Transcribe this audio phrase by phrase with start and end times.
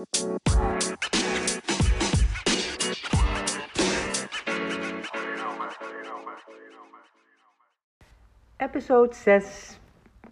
[0.00, 0.34] Episode
[9.14, 9.78] 6.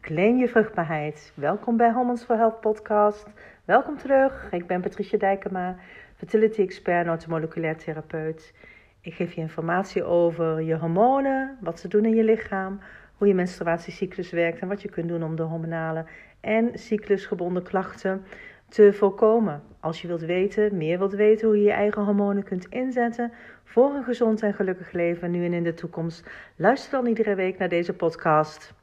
[0.01, 1.33] Claim je vruchtbaarheid.
[1.35, 3.27] Welkom bij Hormones for Health podcast.
[3.65, 4.49] Welkom terug.
[4.51, 5.76] Ik ben Patricia Dijkema,
[6.16, 8.54] fertility expert en automoleculair therapeut.
[9.00, 12.80] Ik geef je informatie over je hormonen, wat ze doen in je lichaam,
[13.16, 16.05] hoe je menstruatiecyclus werkt en wat je kunt doen om de hormonale
[16.41, 18.24] en cyclusgebonden klachten
[18.69, 19.62] te voorkomen.
[19.80, 23.32] Als je wilt weten, meer wilt weten hoe je je eigen hormonen kunt inzetten
[23.64, 27.59] voor een gezond en gelukkig leven nu en in de toekomst, luister dan iedere week
[27.59, 28.76] naar deze podcast.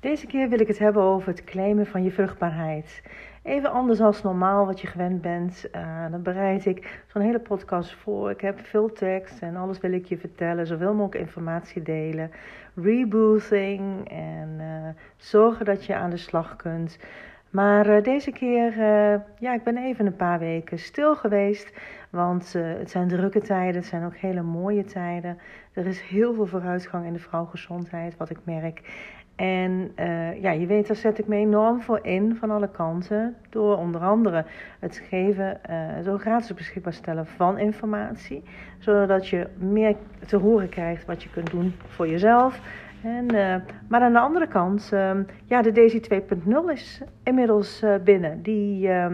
[0.00, 3.02] Deze keer wil ik het hebben over het claimen van je vruchtbaarheid.
[3.42, 5.68] Even anders dan normaal wat je gewend bent.
[5.76, 8.30] Uh, dan bereid ik zo'n hele podcast voor.
[8.30, 10.66] Ik heb veel tekst en alles wil ik je vertellen.
[10.66, 12.30] Zoveel mogelijk informatie delen.
[12.74, 16.98] Rebooting en uh, zorgen dat je aan de slag kunt.
[17.50, 18.78] Maar uh, deze keer,
[19.38, 21.72] ja, ik ben even een paar weken stil geweest.
[22.10, 25.38] Want het zijn drukke tijden, het zijn ook hele mooie tijden.
[25.72, 28.80] Er is heel veel vooruitgang in de vrouwgezondheid, wat ik merk.
[29.40, 33.36] En uh, ja, je weet, daar zet ik me enorm voor in van alle kanten.
[33.50, 34.44] Door onder andere
[34.78, 38.42] het geven, uh, zo gratis beschikbaar stellen van informatie.
[38.78, 39.96] Zodat je meer
[40.26, 42.60] te horen krijgt wat je kunt doen voor jezelf.
[43.02, 43.56] En, uh,
[43.88, 44.88] maar aan de andere kant,
[45.44, 48.42] ja, de Daisy 2.0 is inmiddels binnen.
[48.42, 49.06] Die eh,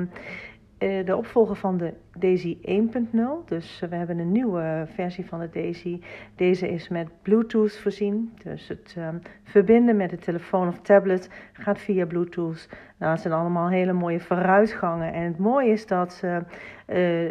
[0.78, 3.44] de opvolger van de Daisy 1.0.
[3.46, 6.00] Dus eh, we hebben een nieuwe versie van de Daisy.
[6.34, 8.32] Deze is met Bluetooth voorzien.
[8.42, 12.68] Dus het um, verbinden met de telefoon of tablet gaat via Bluetooth.
[12.98, 15.12] Nou, het zijn allemaal hele mooie vooruitgangen.
[15.12, 16.38] En het mooie is dat uh,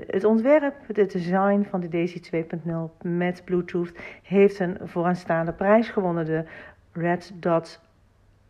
[0.08, 6.26] het ontwerp, het design van de Daisy 2.0 met Bluetooth heeft een vooraanstaande prijs gewonnen.
[6.26, 6.44] De
[6.92, 7.82] Red Dot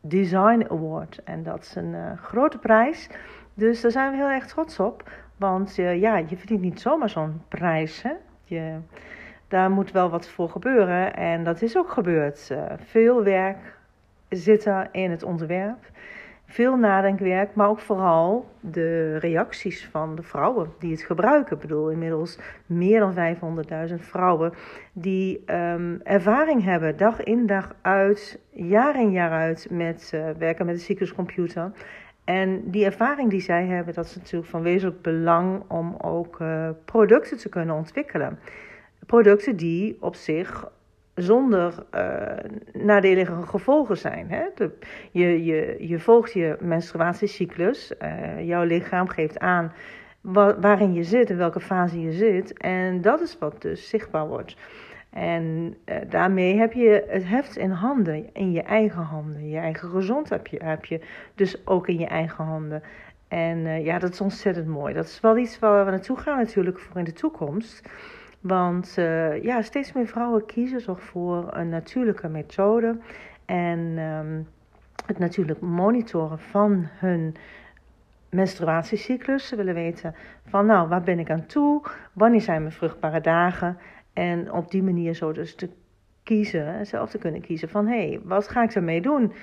[0.01, 1.23] Design Award.
[1.23, 3.09] En dat is een grote prijs.
[3.57, 5.09] Dus daar zijn we heel erg trots op.
[5.37, 8.01] Want uh, ja, je verdient niet zomaar zo'n prijs.
[8.01, 8.13] Hè?
[8.43, 8.77] Je,
[9.47, 11.15] daar moet wel wat voor gebeuren.
[11.15, 12.49] En dat is ook gebeurd.
[12.51, 13.57] Uh, veel werk
[14.29, 15.91] zit er in het ontwerp.
[16.47, 21.55] Veel nadenkwerk, maar ook vooral de reacties van de vrouwen die het gebruiken.
[21.55, 23.35] Ik bedoel, inmiddels meer dan
[23.89, 24.53] 500.000 vrouwen
[24.93, 30.65] die um, ervaring hebben, dag in dag uit, jaar in jaar uit, met uh, werken
[30.65, 31.71] met de cycluscomputer.
[32.25, 36.69] En die ervaring die zij hebben, dat is natuurlijk van wezenlijk belang om ook uh,
[36.85, 38.39] producten te kunnen ontwikkelen.
[39.05, 40.71] Producten die op zich
[41.15, 44.29] zonder uh, nadelige gevolgen zijn.
[44.29, 44.45] Hè?
[44.55, 44.71] De,
[45.11, 49.73] je, je, je volgt je menstruatiecyclus, uh, jouw lichaam geeft aan
[50.59, 52.57] waarin je zit, in welke fase je zit.
[52.57, 54.57] En dat is wat dus zichtbaar wordt.
[55.15, 59.49] En uh, daarmee heb je het heft in handen, in je eigen handen.
[59.49, 61.01] Je eigen gezondheid heb je, heb je
[61.35, 62.83] dus ook in je eigen handen.
[63.27, 64.93] En uh, ja, dat is ontzettend mooi.
[64.93, 67.89] Dat is wel iets waar we naartoe gaan natuurlijk voor in de toekomst.
[68.39, 72.97] Want uh, ja, steeds meer vrouwen kiezen toch voor een natuurlijke methode.
[73.45, 74.47] En um,
[75.05, 77.35] het natuurlijk monitoren van hun
[78.29, 79.47] menstruatiecyclus.
[79.47, 80.15] Ze willen weten
[80.45, 81.81] van nou, waar ben ik aan toe?
[82.13, 83.77] Wanneer zijn mijn vruchtbare dagen?
[84.15, 85.69] En op die manier zo dus te
[86.23, 89.33] kiezen, zelf te kunnen kiezen van hé, hey, wat ga ik ermee doen?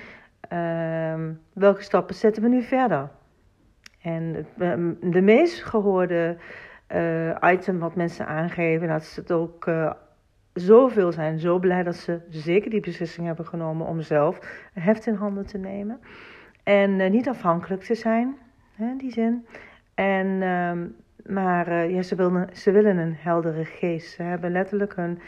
[0.53, 3.09] Uh, welke stappen zetten we nu verder?
[4.01, 6.37] En ehm, de meest gehoorde
[6.95, 9.91] uh, item wat mensen aangeven, dat ze het ook uh,
[10.53, 14.39] zoveel zijn, zo blij dat ze zeker die beslissing hebben genomen om zelf
[14.73, 15.99] heft in handen te nemen.
[16.63, 18.37] En uh, niet afhankelijk te zijn,
[18.77, 19.45] in die zin.
[19.93, 20.71] En uh,
[21.25, 24.13] maar uh, ja, ze, willen, ze willen een heldere geest.
[24.13, 25.19] Ze hebben letterlijk hun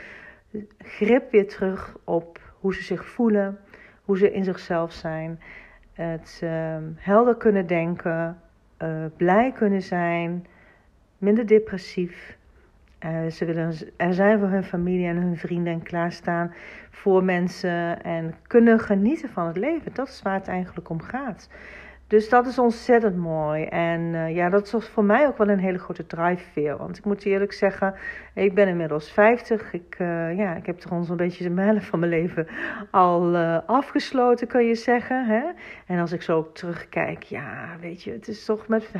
[0.77, 3.59] grip weer terug op hoe ze zich voelen,
[4.03, 5.39] hoe ze in zichzelf zijn.
[5.93, 8.41] Het uh, helder kunnen denken,
[8.81, 10.45] uh, blij kunnen zijn,
[11.17, 12.37] minder depressief.
[13.05, 16.53] Uh, ze willen er zijn voor hun familie en hun vrienden en klaarstaan
[16.89, 19.93] voor mensen en kunnen genieten van het leven.
[19.93, 21.49] Dat is waar het eigenlijk om gaat.
[22.15, 23.63] Dus dat is ontzettend mooi.
[23.63, 26.77] En uh, ja, dat is voor mij ook wel een hele grote drijfveer.
[26.77, 27.95] Want ik moet eerlijk zeggen,
[28.33, 29.73] ik ben inmiddels 50.
[29.73, 32.47] Ik, uh, ja, ik heb toch een beetje de helft van mijn leven
[32.91, 35.25] al uh, afgesloten, kan je zeggen.
[35.25, 35.43] Hè?
[35.85, 38.91] En als ik zo terugkijk, ja, weet je, het is toch met,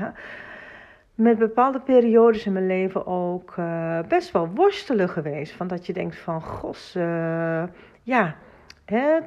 [1.15, 3.56] met bepaalde periodes in mijn leven ook
[4.07, 5.53] best wel worstelen geweest.
[5.53, 6.94] Van dat je denkt van, gos,
[8.03, 8.35] ja,
[8.85, 9.19] hè,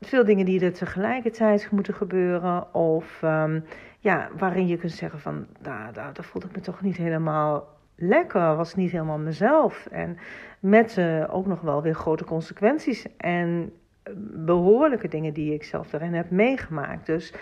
[0.00, 2.74] veel dingen die er tegelijkertijd moeten gebeuren.
[2.74, 3.64] Of um,
[3.98, 7.68] ja, waarin je kunt zeggen van, daar, daar, daar voel ik me toch niet helemaal
[7.96, 9.86] lekker, was niet helemaal mezelf.
[9.86, 10.18] En
[10.60, 13.72] met uh, ook nog wel weer grote consequenties en
[14.44, 17.06] behoorlijke dingen die ik zelf daarin heb meegemaakt.
[17.06, 17.34] Dus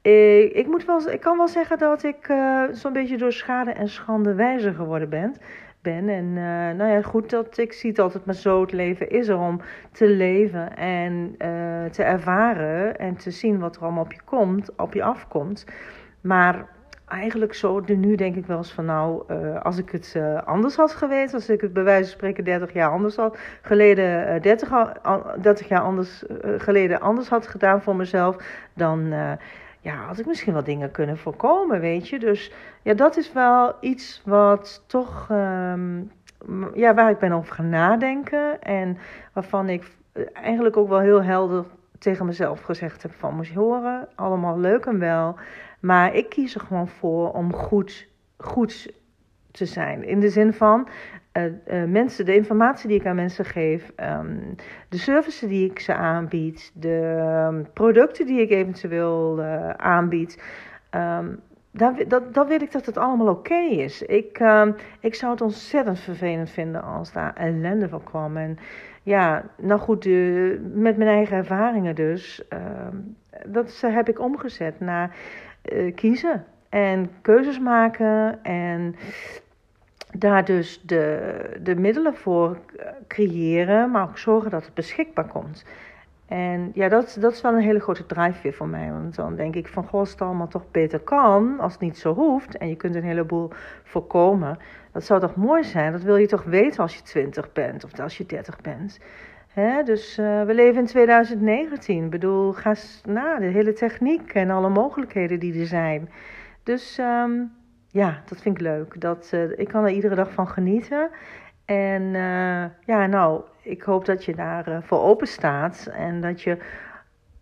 [0.00, 3.70] ik, ik, moet wel, ik kan wel zeggen dat ik uh, zo'n beetje door schade
[3.70, 5.34] en schande wijzer geworden ben.
[5.82, 6.08] Ben.
[6.08, 8.60] En uh, nou ja, goed, dat, ik zie het altijd maar zo.
[8.60, 9.60] Het leven is er om
[9.92, 14.70] te leven en uh, te ervaren en te zien wat er allemaal op je komt,
[14.76, 15.66] op je afkomt.
[16.20, 16.66] Maar
[17.06, 20.92] eigenlijk zo, nu denk ik wel eens van nou, uh, als ik het anders had
[20.92, 24.92] geweten, als ik het bij wijze van spreken 30 jaar anders had geleden, uh, 30,
[25.40, 26.24] 30, jaar anders,
[26.58, 28.36] geleden anders had gedaan voor mezelf,
[28.74, 29.14] dan
[29.80, 32.18] ja, had ik misschien wel dingen kunnen voorkomen, weet je.
[32.18, 32.52] Dus
[32.82, 36.10] ja, dat is wel iets wat toch, um,
[36.74, 38.98] ja, waar ik ben over gaan nadenken en
[39.32, 39.90] waarvan ik
[40.32, 41.64] eigenlijk ook wel heel helder
[41.98, 45.36] tegen mezelf gezegd heb van, moet je horen, allemaal leuk en wel,
[45.80, 48.92] maar ik kies er gewoon voor om goed, goed
[49.50, 50.04] te zijn.
[50.04, 50.88] In de zin van
[51.38, 54.54] uh, uh, mensen, de informatie die ik aan mensen geef, um,
[54.88, 60.42] de services die ik ze aanbied, de um, producten die ik eventueel uh, aanbied.
[60.90, 61.40] Um,
[61.70, 64.02] dat, dat, wil ik dat het allemaal oké is.
[64.02, 64.40] Ik,
[65.00, 68.36] ik zou het ontzettend vervelend vinden als daar ellende van kwam.
[68.36, 68.58] En
[69.02, 70.04] ja, nou goed,
[70.74, 72.42] met mijn eigen ervaringen dus.
[73.46, 75.16] dat heb ik omgezet naar
[75.94, 78.94] kiezen en keuzes maken en
[80.12, 81.32] daar dus de,
[81.62, 82.58] de middelen voor
[83.06, 85.64] creëren, maar ook zorgen dat het beschikbaar komt.
[86.28, 88.90] En ja, dat, dat is wel een hele grote drijfveer voor mij.
[88.90, 91.98] Want dan denk ik van, goh, als het allemaal toch beter kan, als het niet
[91.98, 92.56] zo hoeft.
[92.56, 93.50] En je kunt een heleboel
[93.82, 94.58] voorkomen.
[94.92, 95.92] Dat zou toch mooi zijn?
[95.92, 98.98] Dat wil je toch weten als je 20 bent of als je 30 bent.
[99.84, 102.04] Dus uh, we leven in 2019.
[102.04, 102.74] Ik bedoel, ga
[103.04, 106.10] na, de hele techniek en alle mogelijkheden die er zijn.
[106.62, 107.52] Dus um,
[107.90, 109.00] ja, dat vind ik leuk.
[109.00, 111.10] Dat, uh, ik kan er iedere dag van genieten.
[111.64, 116.58] En uh, ja, nou, ik hoop dat je daar voor open staat en dat je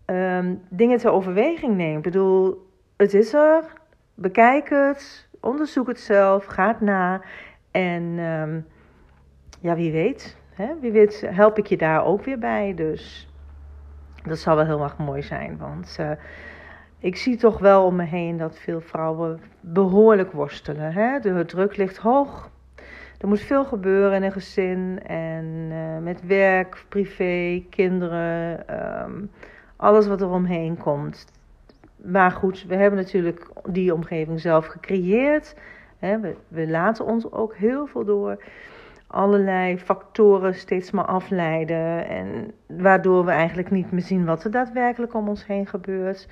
[0.05, 1.97] um, dingen ter overweging neemt.
[1.97, 3.63] Ik bedoel, het is er.
[4.13, 7.21] Bekijk het, onderzoek het zelf, ga het na.
[7.71, 8.65] En um,
[9.61, 10.79] ja, wie weet, Hè?
[10.79, 12.73] Wie weet help ik je daar ook weer bij.
[12.75, 13.29] Dus
[14.23, 15.57] dat zou wel heel erg mooi zijn.
[15.57, 15.99] Want
[16.99, 20.93] ik zie toch wel om me heen dat veel vrouwen behoorlijk worstelen.
[20.93, 21.19] Hè?
[21.19, 22.49] De druk ligt hoog.
[23.17, 24.99] Er moet veel gebeuren in een gezin.
[25.05, 28.65] En uh, met werk, privé, kinderen.
[29.03, 29.31] Um,
[29.75, 31.25] alles wat er omheen komt.
[31.95, 35.55] Maar goed, we hebben natuurlijk die omgeving zelf gecreëerd.
[35.99, 36.19] Hè?
[36.19, 38.43] We, we laten ons ook heel veel door
[39.07, 42.07] allerlei factoren steeds maar afleiden.
[42.07, 46.27] En waardoor we eigenlijk niet meer zien wat er daadwerkelijk om ons heen gebeurt.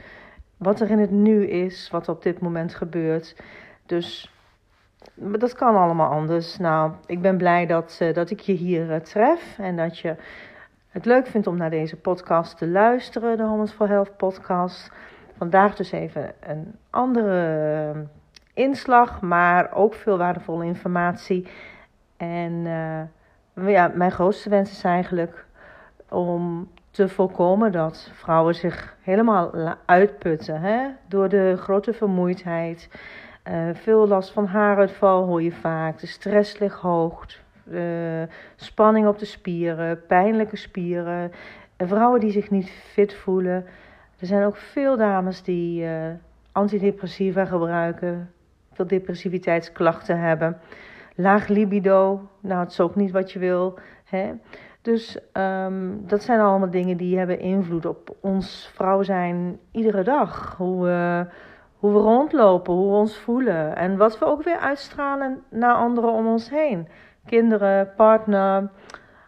[0.58, 3.36] Wat er in het nu is, wat op dit moment gebeurt.
[3.86, 4.34] Dus
[5.14, 6.58] dat kan allemaal anders.
[6.58, 10.16] Nou, ik ben blij dat, uh, dat ik je hier uh, tref en dat je
[10.90, 14.92] het leuk vindt om naar deze podcast te luisteren, de Homens for Health podcast.
[15.38, 18.02] Vandaag dus even een andere uh,
[18.54, 21.48] inslag, maar ook veel waardevolle informatie.
[22.18, 22.54] En
[23.54, 25.46] ja, mijn grootste wens is eigenlijk
[26.10, 30.88] om te voorkomen dat vrouwen zich helemaal uitputten hè?
[31.08, 32.90] door de grote vermoeidheid.
[33.48, 36.00] Uh, veel last van haaruitval hoor je vaak.
[36.00, 37.26] De stress ligt hoog.
[37.64, 41.32] De spanning op de spieren, pijnlijke spieren.
[41.78, 43.66] En vrouwen die zich niet fit voelen.
[44.20, 45.92] Er zijn ook veel dames die uh,
[46.52, 48.32] antidepressiva gebruiken,
[48.74, 50.58] veel depressiviteitsklachten hebben.
[51.16, 53.80] Laag libido, nou het is ook niet wat je wil.
[54.06, 54.32] Hè?
[54.86, 60.56] Dus um, dat zijn allemaal dingen die hebben invloed op ons vrouw zijn iedere dag.
[60.58, 61.26] Hoe we,
[61.76, 63.76] hoe we rondlopen, hoe we ons voelen.
[63.76, 66.88] En wat we ook weer uitstralen naar anderen om ons heen.
[67.26, 68.70] Kinderen, partner,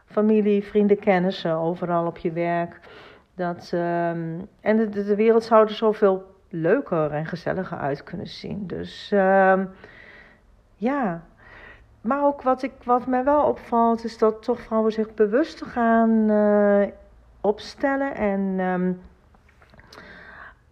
[0.05, 2.79] familie, vrienden, kennissen, overal op je werk.
[3.35, 8.67] Dat, um, en de, de, wereld zou er zoveel leuker en gezelliger uit kunnen zien.
[8.67, 9.69] Dus um,
[10.75, 11.23] ja,
[12.07, 16.29] maar ook wat, ik, wat mij wel opvalt, is dat toch vrouwen zich bewust gaan
[16.29, 16.87] uh,
[17.41, 18.15] opstellen.
[18.15, 19.01] En, um,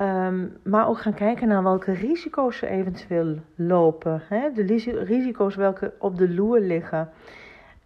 [0.07, 4.21] um, maar ook gaan kijken naar welke risico's ze eventueel lopen.
[4.29, 4.51] Hè?
[4.51, 4.63] De
[5.03, 7.09] risico's welke op de loer liggen.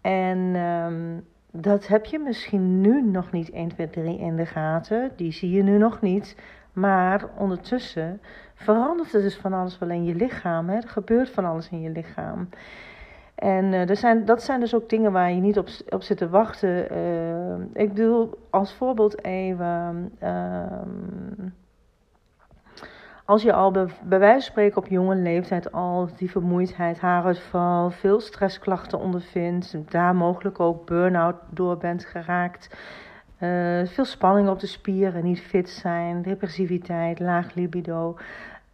[0.01, 5.11] En um, dat heb je misschien nu nog niet 1, 2, 3 in de gaten.
[5.15, 6.35] Die zie je nu nog niet.
[6.73, 8.21] Maar ondertussen
[8.53, 10.69] verandert er dus van alles wel in je lichaam.
[10.69, 10.75] Hè?
[10.75, 12.49] Er gebeurt van alles in je lichaam.
[13.39, 16.17] En uh, er zijn, dat zijn dus ook dingen waar je niet op, op zit
[16.17, 16.97] te wachten.
[16.97, 20.11] Uh, ik bedoel als voorbeeld even.
[20.23, 20.65] Uh,
[23.25, 27.89] als je al bij, bij wijze van spreken op jonge leeftijd al die vermoeidheid, haaruitval,
[27.89, 32.77] veel stressklachten ondervindt, daar mogelijk ook burn-out door bent geraakt,
[33.39, 38.17] uh, veel spanning op de spieren, niet fit zijn, depressiviteit, laag libido.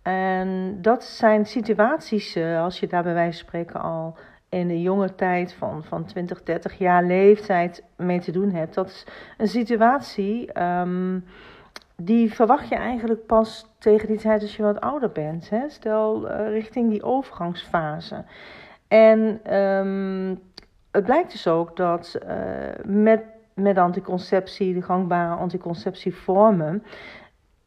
[0.02, 4.18] En dat zijn situaties, als je daar bij wijze van spreken al
[4.56, 8.74] in de jonge tijd van, van 20, 30 jaar leeftijd mee te doen hebt.
[8.74, 9.06] Dat is
[9.38, 11.26] een situatie um,
[11.96, 15.50] die verwacht je eigenlijk pas tegen die tijd als je wat ouder bent.
[15.50, 15.70] Hè?
[15.70, 18.24] Stel uh, richting die overgangsfase.
[18.88, 20.40] En um,
[20.92, 22.32] het blijkt dus ook dat uh,
[22.84, 26.84] met, met anticonceptie, de gangbare anticonceptievormen,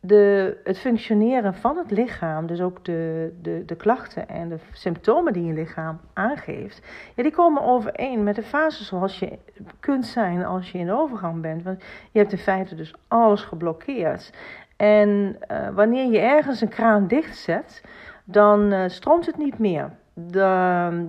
[0.01, 5.33] de, het functioneren van het lichaam, dus ook de, de, de klachten en de symptomen
[5.33, 6.83] die je lichaam aangeeft,
[7.15, 9.39] ja, die komen overeen met de fase zoals je
[9.81, 11.63] kunt zijn als je in de overgang bent.
[11.63, 14.33] Want je hebt in feite dus alles geblokkeerd.
[14.77, 17.83] En uh, wanneer je ergens een kraan dichtzet,
[18.25, 19.91] dan uh, stroomt het niet meer.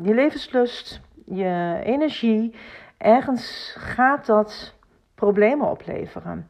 [0.03, 2.55] Je levenslust, je energie,
[2.97, 4.75] ergens gaat dat
[5.15, 6.47] problemen opleveren.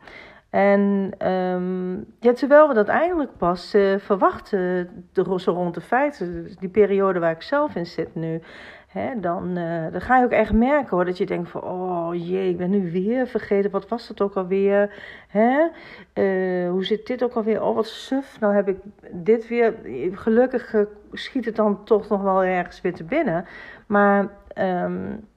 [0.50, 6.44] En um, ja, terwijl we dat eigenlijk pas uh, verwachten, de, zo rond de feiten,
[6.44, 8.42] dus die periode waar ik zelf in zit nu,
[8.88, 12.28] hè, dan, uh, dan ga je ook echt merken hoor, dat je denkt van, oh
[12.28, 14.94] jee, ik ben nu weer vergeten, wat was dat ook alweer?
[15.28, 15.68] Hè?
[16.14, 17.64] Uh, hoe zit dit ook alweer?
[17.64, 18.78] Oh, wat suf, nou heb ik
[19.12, 19.74] dit weer,
[20.12, 20.76] gelukkig
[21.12, 23.46] schiet het dan toch nog wel ergens weer te binnen.
[23.88, 24.28] Maar...
[24.56, 25.28] Um,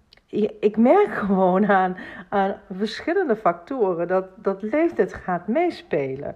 [0.61, 1.97] ik merk gewoon aan,
[2.71, 6.35] verschillende factoren dat, dat leeftijd gaat meespelen.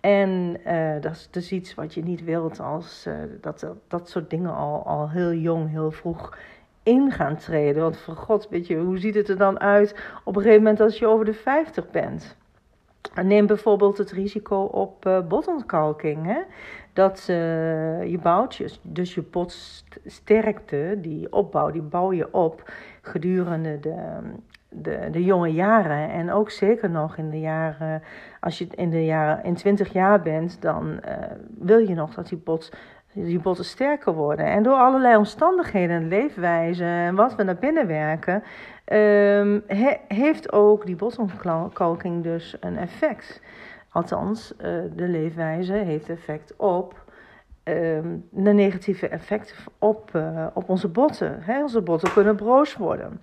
[0.00, 4.30] En uh, dat is dus iets wat je niet wilt als uh, dat, dat soort
[4.30, 6.36] dingen al, al heel jong, heel vroeg
[6.82, 7.82] in gaan treden.
[7.82, 10.80] Want voor god, weet je, hoe ziet het er dan uit op een gegeven moment
[10.80, 12.36] als je over de 50 bent?
[13.22, 16.26] Neem bijvoorbeeld het risico op uh, botontkalking.
[16.26, 16.40] Hè?
[16.92, 17.24] Dat
[18.06, 22.72] je bouwt, dus je botsterkte, die opbouw, die bouw je op
[23.06, 24.18] gedurende de,
[24.68, 26.10] de, de jonge jaren.
[26.10, 28.02] En ook zeker nog in de jaren,
[28.40, 31.12] als je in de jaren in 20 jaar bent, dan uh,
[31.58, 32.70] wil je nog dat die bot
[33.14, 34.46] die botten sterker worden.
[34.46, 38.42] En door allerlei omstandigheden, leefwijze en wat we naar binnen werken,
[39.66, 43.40] he, heeft ook die botontkalking dus een effect.
[43.90, 44.62] Althans, uh,
[44.96, 47.03] de leefwijze heeft effect op
[47.64, 51.42] um, de negatieve effecten op, uh, op onze botten.
[51.62, 53.20] Onze botten kunnen broos worden.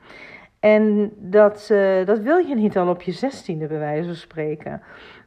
[0.59, 4.81] En dat, uh, dat wil je niet al op je zestiende, bij wijze van spreken.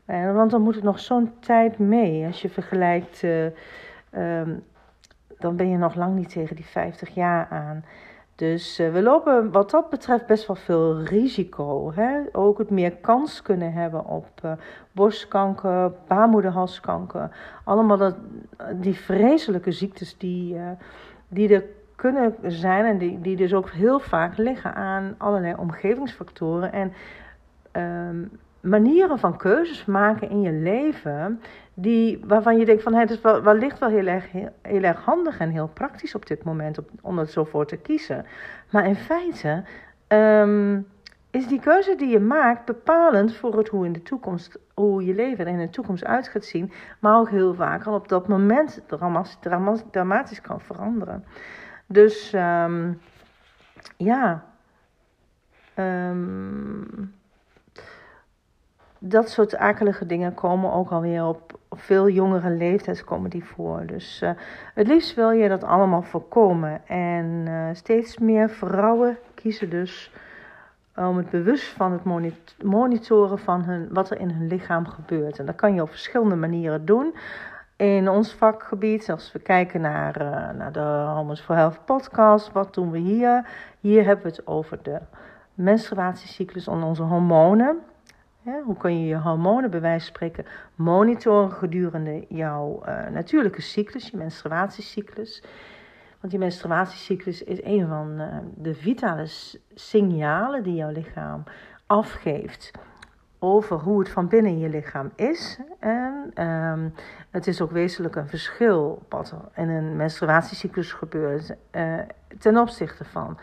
[0.06, 2.26] Uh, want dan moet het nog zo'n tijd mee.
[2.26, 4.64] Als je vergelijkt, um,
[5.38, 7.84] dan ben je nog lang niet tegen die 50 jaar aan.
[8.34, 11.92] Dus uh, we lopen wat dat betreft best wel veel risico.
[11.94, 12.20] Hè?
[12.32, 14.52] Ook het meer kans kunnen hebben op uh,
[14.92, 17.30] borstkanker, baarmoederhalskanker.
[17.64, 18.16] Allemaal dat,
[18.74, 20.70] die vreselijke ziektes die, uh,
[21.28, 21.64] die er
[21.96, 26.72] kunnen zijn en die, die dus ook heel vaak liggen aan allerlei omgevingsfactoren.
[26.72, 26.92] En
[28.08, 31.40] um, manieren van keuzes maken in je leven.
[31.74, 34.30] Die, waarvan je denkt van het is wel, wellicht wel heel erg,
[34.62, 37.76] heel, erg handig en heel praktisch op dit moment op, om er zo voor te
[37.76, 38.26] kiezen.
[38.70, 39.64] Maar in feite
[40.08, 40.86] um,
[41.30, 45.14] is die keuze die je maakt bepalend voor het hoe in de toekomst, hoe je
[45.14, 46.72] leven er in de toekomst uit gaat zien.
[46.98, 49.38] Maar ook heel vaak al op dat moment dramatisch,
[49.90, 51.24] dramatisch kan veranderen.
[51.86, 53.00] Dus um,
[53.96, 54.44] ja.
[55.76, 57.14] Um,
[58.98, 63.82] dat soort akelige dingen komen ook alweer op, veel jongere leeftijd komen die voor.
[63.86, 64.30] Dus uh,
[64.74, 66.86] het liefst wil je dat allemaal voorkomen.
[66.86, 70.12] En uh, steeds meer vrouwen kiezen dus
[70.96, 72.30] om het bewust van het
[72.62, 75.38] monitoren van hun, wat er in hun lichaam gebeurt.
[75.38, 77.14] En dat kan je op verschillende manieren doen.
[77.76, 80.18] In ons vakgebied, als we kijken naar,
[80.56, 80.80] naar de
[81.14, 83.46] Hormones for Health podcast, wat doen we hier?
[83.80, 85.00] Hier hebben we het over de
[85.54, 87.78] menstruatiecyclus en onze hormonen.
[88.44, 94.08] Hoe kun je je hormonen bij wijze van spreken monitoren gedurende jouw uh, natuurlijke cyclus,
[94.08, 95.42] je menstruatiecyclus?
[96.20, 99.26] Want die menstruatiecyclus is een van uh, de vitale
[99.74, 101.44] signalen die jouw lichaam
[101.86, 102.70] afgeeft
[103.38, 105.58] over hoe het van binnen je lichaam is.
[105.78, 106.94] En um,
[107.30, 111.98] het is ook wezenlijk een verschil wat er in een menstruatiecyclus gebeurt uh,
[112.38, 113.38] ten opzichte van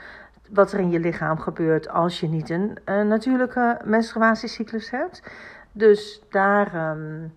[0.54, 5.24] wat er in je lichaam gebeurt als je niet een, een natuurlijke menstruatiecyclus hebt.
[5.72, 7.34] Dus daar, um,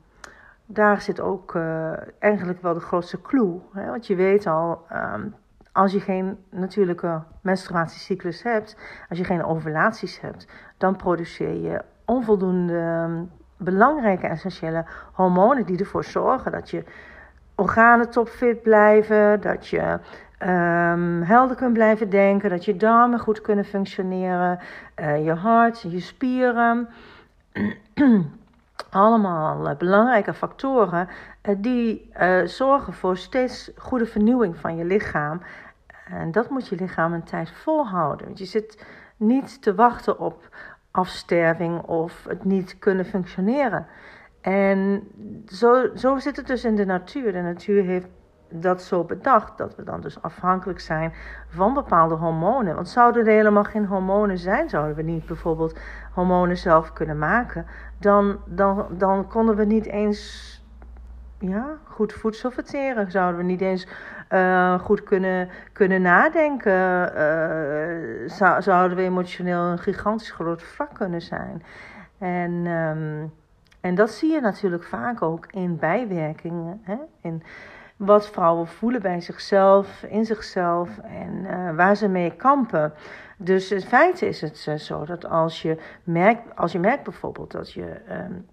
[0.67, 3.61] daar zit ook uh, eigenlijk wel de grootste clue.
[3.73, 3.87] Hè?
[3.87, 5.35] Want je weet al, um,
[5.73, 8.77] als je geen natuurlijke menstruatiecyclus hebt,
[9.09, 10.47] als je geen ovulaties hebt,
[10.79, 16.85] dan produceer je onvoldoende um, belangrijke essentiële hormonen die ervoor zorgen dat je
[17.55, 19.99] organen topfit blijven, dat je
[20.39, 24.59] um, helder kunt blijven denken, dat je darmen goed kunnen functioneren,
[25.01, 26.89] uh, je hart, je spieren.
[28.91, 31.09] Allemaal uh, belangrijke factoren
[31.43, 32.13] uh, die
[32.45, 35.41] zorgen voor steeds goede vernieuwing van je lichaam.
[36.09, 38.27] En dat moet je lichaam een tijd volhouden.
[38.27, 38.87] Want je zit
[39.17, 40.49] niet te wachten op
[40.91, 43.87] afsterving of het niet kunnen functioneren.
[44.41, 45.09] En
[45.47, 47.33] zo, zo zit het dus in de natuur.
[47.33, 48.09] De natuur heeft
[48.61, 51.13] dat zo bedacht dat we dan dus afhankelijk zijn
[51.49, 52.75] van bepaalde hormonen.
[52.75, 55.79] Want zouden er helemaal geen hormonen zijn, zouden we niet bijvoorbeeld
[56.13, 57.67] hormonen zelf kunnen maken,
[57.99, 60.53] dan, dan, dan konden we niet eens
[61.39, 63.11] ja, goed voedsel verteren.
[63.11, 63.87] Zouden we niet eens
[64.31, 67.13] uh, goed kunnen, kunnen nadenken.
[67.17, 71.63] Uh, zou, zouden we emotioneel een gigantisch groot vlak kunnen zijn.
[72.19, 73.33] En, um,
[73.81, 76.81] en dat zie je natuurlijk vaak ook in bijwerkingen.
[76.83, 76.97] Hè?
[77.97, 82.93] Wat vrouwen voelen bij zichzelf, in zichzelf en uh, waar ze mee kampen.
[83.37, 87.51] Dus in feite is het uh, zo dat als je merkt, als je merkt bijvoorbeeld
[87.51, 88.47] dat je um,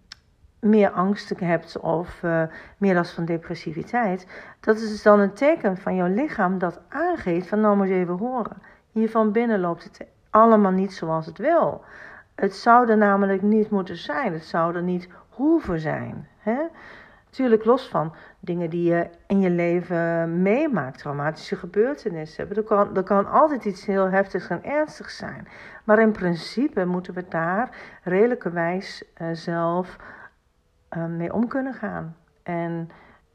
[0.60, 2.43] meer angst hebt of uh,
[2.77, 4.27] meer last van depressiviteit,
[4.60, 7.93] dat is dus dan een teken van jouw lichaam dat aangeeft van nou moet je
[7.93, 8.62] even horen.
[8.91, 11.83] Hier van binnen loopt het allemaal niet zoals het wil.
[12.36, 14.33] Het zou er namelijk niet moeten zijn.
[14.33, 16.27] Het zou er niet hoeven zijn.
[16.38, 16.60] Hè?
[17.31, 22.55] Natuurlijk los van dingen die je in je leven meemaakt, traumatische gebeurtenissen.
[22.55, 25.47] Er kan, er kan altijd iets heel heftigs en ernstigs zijn.
[25.83, 29.97] Maar in principe moeten we daar redelijkerwijs uh, zelf
[30.97, 32.15] uh, mee om kunnen gaan.
[32.43, 32.89] En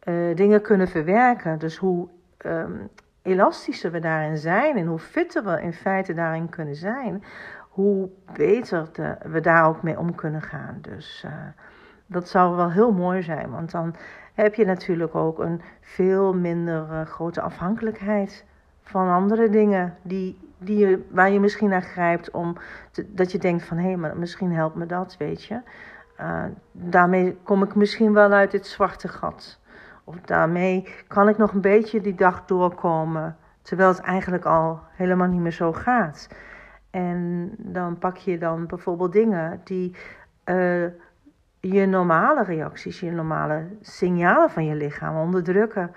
[0.05, 1.59] uh, dingen kunnen verwerken.
[1.59, 2.09] Dus hoe
[2.47, 2.89] um,
[3.23, 7.25] elastischer we daarin zijn en hoe fitter we in feite daarin kunnen zijn,
[7.69, 8.89] hoe beter
[9.23, 10.79] we daar ook mee om kunnen gaan.
[10.81, 11.27] Dus
[12.07, 13.95] dat zou wel heel mooi zijn, want dan
[14.35, 18.45] heb je natuurlijk ook een veel minder uh, grote afhankelijkheid
[18.83, 22.57] van andere dingen die, die je, waar je misschien naar grijpt om
[23.07, 25.61] dat je denkt van hé, hey, maar misschien helpt me dat, weet je.
[26.21, 29.61] Uh, daarmee kom ik misschien wel uit dit zwarte gat.
[30.05, 35.29] Of daarmee kan ik nog een beetje die dag doorkomen, terwijl het eigenlijk al helemaal
[35.29, 36.29] niet meer zo gaat.
[36.91, 39.97] En dan pak je dan bijvoorbeeld dingen die
[40.45, 40.87] uh,
[41.61, 45.93] je normale reacties, je normale signalen van je lichaam onderdrukken.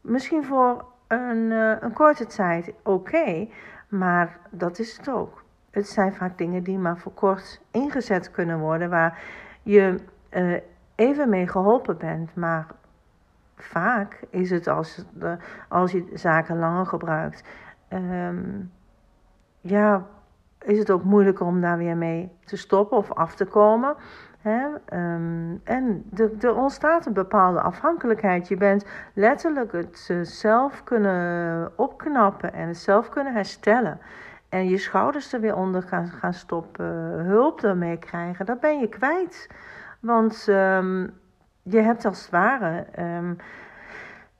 [0.00, 3.48] Misschien voor een, uh, een korte tijd oké,
[3.88, 5.44] maar dat is het ook.
[5.70, 9.22] Het zijn vaak dingen die maar voor kort ingezet kunnen worden, waar
[9.62, 9.96] je
[10.30, 10.60] uh,
[10.94, 12.34] even mee geholpen bent.
[12.34, 12.66] Maar
[13.56, 15.04] vaak is het als,
[15.68, 17.44] als je zaken langer gebruikt,
[17.92, 18.72] um,
[19.60, 20.06] ja,
[20.64, 23.94] is het ook moeilijker om daar weer mee te stoppen of af te komen.
[24.46, 28.48] Um, en er ontstaat een bepaalde afhankelijkheid.
[28.48, 33.98] Je bent letterlijk het uh, zelf kunnen opknappen en het zelf kunnen herstellen.
[34.48, 36.84] En je schouders er weer onder gaan, gaan stoppen,
[37.24, 39.48] hulp ermee krijgen, dat ben je kwijt.
[40.00, 41.10] Want um,
[41.62, 43.36] je hebt als het ware um,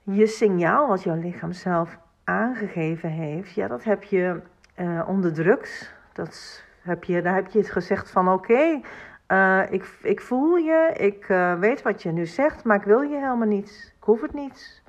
[0.03, 4.41] je signaal wat jouw lichaam zelf aangegeven heeft, ja, dat heb je
[4.77, 5.93] uh, onderdrukt.
[6.13, 8.81] Dat heb je, daar heb je het gezegd van oké,
[9.27, 13.01] uh, ik, ik voel je, ik uh, weet wat je nu zegt, maar ik wil
[13.01, 13.93] je helemaal niet.
[13.97, 14.81] Ik hoef het niet.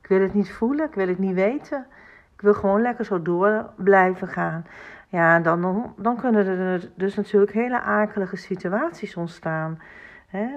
[0.00, 1.86] Ik wil het niet voelen, ik wil het niet weten.
[2.34, 4.66] Ik wil gewoon lekker zo door blijven gaan.
[5.08, 9.78] Ja, dan, dan kunnen er dus natuurlijk hele akelige situaties ontstaan.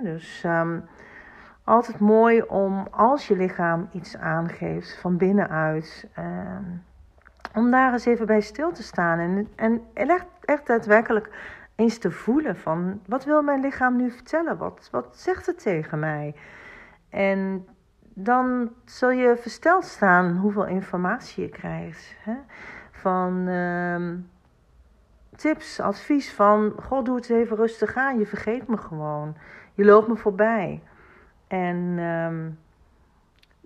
[0.04, 0.84] Dus um,
[1.64, 6.84] altijd mooi om als je lichaam iets aangeeft van binnenuit, um,
[7.54, 11.30] om daar eens even bij stil te staan en, en echt, echt daadwerkelijk
[11.78, 14.58] eens te voelen van wat wil mijn lichaam nu vertellen?
[14.58, 16.36] Wat, wat zegt het tegen mij?
[17.10, 17.68] En
[18.14, 22.16] dan zul je versteld staan hoeveel informatie je krijgt.
[22.20, 22.36] Hè?
[22.92, 24.12] Van uh,
[25.36, 29.36] tips, advies van, god doe het even rustig aan, je vergeet me gewoon.
[29.74, 30.84] Je loopt me voorbij.
[31.48, 32.60] En um,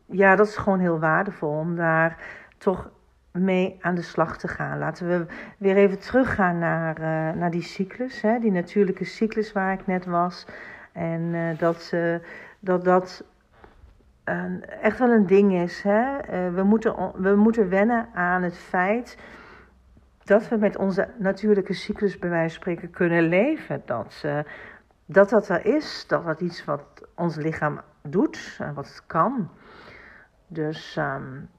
[0.05, 2.17] ja, dat is gewoon heel waardevol om daar
[2.57, 2.89] toch
[3.31, 4.77] mee aan de slag te gaan.
[4.77, 5.25] Laten we
[5.57, 10.05] weer even teruggaan naar, uh, naar die cyclus, hè, die natuurlijke cyclus waar ik net
[10.05, 10.45] was.
[10.91, 12.15] En uh, dat, uh,
[12.59, 13.23] dat dat
[14.81, 15.81] echt wel een ding is.
[15.81, 16.17] Hè?
[16.51, 19.17] we, moeten, we moeten wennen aan het feit
[20.23, 23.81] dat we met onze natuurlijke cyclus bij wijze van spreken kunnen leven.
[23.85, 24.25] Dat,
[25.05, 26.83] dat dat er is, dat dat iets wat
[27.15, 29.49] ons lichaam doet en wat het kan.
[30.47, 31.49] Dus um,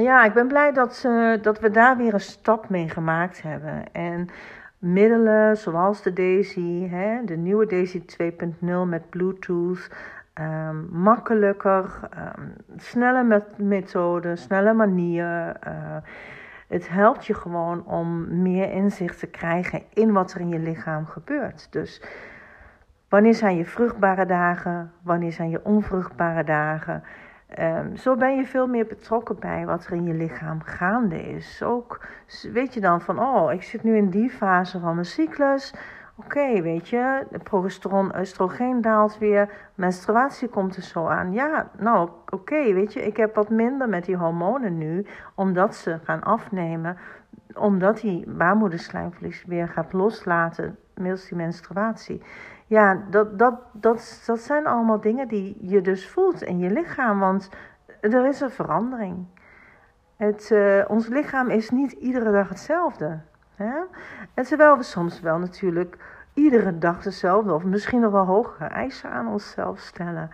[0.00, 3.92] ja, ik ben blij dat, uh, dat we daar weer een stap mee gemaakt hebben.
[3.92, 4.28] En
[4.78, 9.90] middelen zoals de Daisy, hè, de nieuwe Daisy 2.0 met Bluetooth,
[10.40, 12.00] um, makkelijker,
[12.38, 15.56] um, snelle met methode, snelle manier.
[15.66, 15.96] Uh,
[16.68, 21.06] het helpt je gewoon om meer inzicht te krijgen in wat er in je lichaam
[21.06, 21.66] gebeurt.
[21.70, 22.02] Dus
[23.08, 24.92] wanneer zijn je vruchtbare dagen?
[25.02, 27.02] Wanneer zijn je onvruchtbare dagen?
[27.60, 31.62] Um, zo ben je veel meer betrokken bij wat er in je lichaam gaande is.
[31.62, 32.06] Ook
[32.52, 35.74] weet je dan van, oh, ik zit nu in die fase van mijn cyclus.
[36.16, 41.32] Oké, weet je, de progesteron, oestrogeen daalt weer, menstruatie komt er zo aan.
[41.32, 45.98] Ja, nou oké, weet je, ik heb wat minder met die hormonen nu, omdat ze
[46.04, 46.96] gaan afnemen,
[47.54, 52.22] omdat die baarmoederslijmvlies weer gaat loslaten middels die menstruatie.
[52.72, 57.18] Ja, dat, dat, dat, dat zijn allemaal dingen die je dus voelt in je lichaam,
[57.18, 57.48] want
[58.00, 59.26] er is een verandering.
[60.16, 63.20] Het, uh, ons lichaam is niet iedere dag hetzelfde.
[63.54, 63.72] Hè?
[64.34, 65.96] En terwijl we soms wel natuurlijk
[66.34, 70.30] iedere dag dezelfde, of misschien nog wel hogere eisen aan onszelf stellen.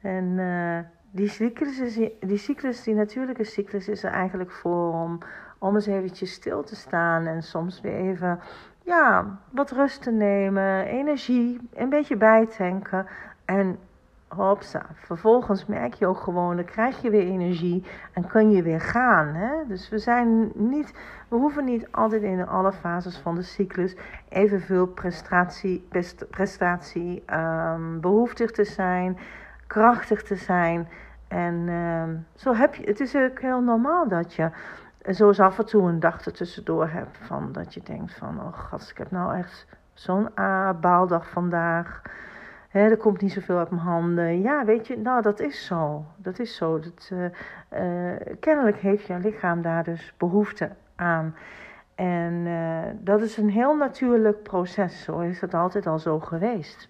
[0.00, 0.78] En uh,
[1.10, 5.18] die, cyclus is, die cyclus, die natuurlijke cyclus, is er eigenlijk voor om,
[5.58, 8.40] om eens eventjes stil te staan en soms weer even
[8.88, 13.06] ja, wat rust te nemen, energie, een beetje bijtanken.
[13.44, 13.78] En
[14.28, 18.80] hopsa, vervolgens merk je ook gewoon, dan krijg je weer energie en kun je weer
[18.80, 19.26] gaan.
[19.34, 19.66] Hè?
[19.66, 20.92] Dus we zijn niet,
[21.28, 23.96] we hoeven niet altijd in alle fases van de cyclus
[24.28, 25.88] evenveel prestatie,
[26.30, 29.18] prestatie um, behoeftig te zijn,
[29.66, 30.88] krachtig te zijn.
[31.28, 34.50] En um, zo heb je, het is ook heel normaal dat je
[35.14, 38.58] zo eens af en toe een dag ertussendoor hebt van dat je denkt van, oh
[38.58, 40.28] god, ik heb nou echt zo'n
[40.80, 42.02] baaldag vandaag.
[42.70, 44.40] Er komt niet zoveel uit mijn handen.
[44.40, 46.04] Ja, weet je, nou dat is zo.
[46.16, 46.78] Dat is zo.
[46.78, 51.34] Dat, uh, uh, kennelijk heeft je lichaam daar dus behoefte aan.
[51.94, 55.02] En uh, dat is een heel natuurlijk proces.
[55.02, 56.88] Zo is het altijd al zo geweest.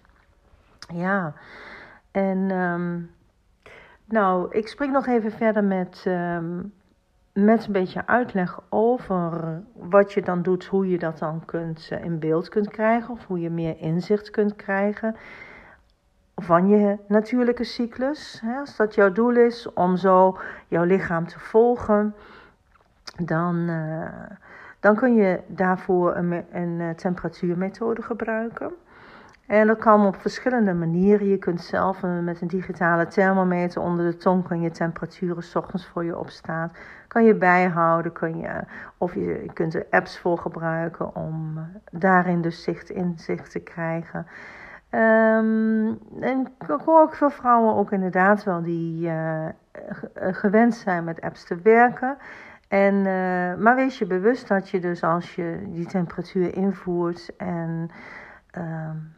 [0.93, 1.33] Ja,
[2.11, 3.11] en um,
[4.05, 6.73] nou, ik spring nog even verder met, um,
[7.33, 12.19] met een beetje uitleg over wat je dan doet, hoe je dat dan kunt in
[12.19, 15.15] beeld kunt krijgen, of hoe je meer inzicht kunt krijgen
[16.41, 18.43] van je natuurlijke cyclus.
[18.59, 20.37] Als dat jouw doel is om zo
[20.67, 22.15] jouw lichaam te volgen,
[23.17, 24.09] dan, uh,
[24.79, 28.71] dan kun je daarvoor een, een eh, temperatuurmethode gebruiken.
[29.47, 31.27] En dat kan op verschillende manieren.
[31.27, 35.87] Je kunt zelf met een digitale thermometer onder de tong kan je temperaturen s ochtends
[35.87, 36.71] voor je opstaan.
[37.09, 38.63] Kan je bijhouden, kun je,
[38.97, 41.59] of je, kunt er apps voor gebruiken om
[41.91, 44.27] daarin dus zicht, inzicht te krijgen.
[44.91, 49.45] Um, en ik hoor ook veel vrouwen ook inderdaad wel die uh,
[50.13, 52.17] gewend zijn met apps te werken.
[52.67, 57.91] En, uh, maar wees je bewust dat je dus als je die temperatuur invoert en
[58.57, 59.13] um,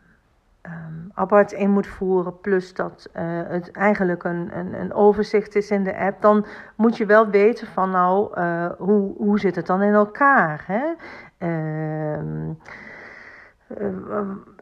[0.65, 5.71] um, apart in moet voeren, plus dat uh, het eigenlijk een, een, een, overzicht is
[5.71, 6.45] in de app, dan
[6.75, 10.63] moet je wel weten van nou, uh, hoe, hoe zit het dan in elkaar?
[10.67, 10.81] Hè?
[11.37, 12.19] Uh,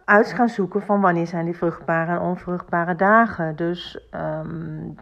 [0.06, 3.56] uit gaan zoeken van wanneer zijn die vruchtbare en onvruchtbare dagen.
[3.56, 4.96] Dus um,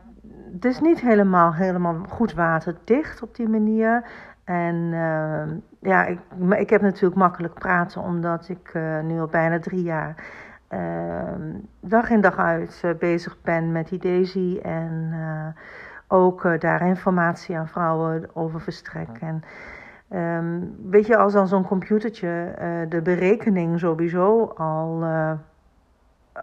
[0.54, 4.04] het is niet helemaal, helemaal goed waterdicht op die manier.
[4.44, 4.76] En
[5.82, 10.16] ja, ik, ik heb natuurlijk makkelijk praten omdat ik nu al bijna drie jaar
[10.70, 14.60] uh, dag in dag uit uh, bezig ben met die Daisy.
[14.62, 15.14] En
[16.08, 19.18] ook daar informatie aan vrouwen over verstrek.
[19.20, 19.44] En
[20.10, 22.56] Um, weet je, als dan zo'n computertje
[22.90, 25.04] de berekening sowieso al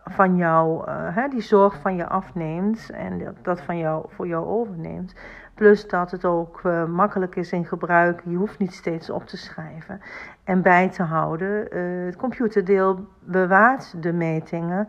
[0.05, 4.47] van jou, hè, die zorg van je afneemt en dat, dat van jou voor jou
[4.47, 5.15] overneemt.
[5.55, 8.23] Plus dat het ook makkelijk is in gebruik.
[8.25, 10.01] Je hoeft niet steeds op te schrijven
[10.45, 11.79] en bij te houden.
[12.07, 14.89] het computerdeel bewaart de metingen.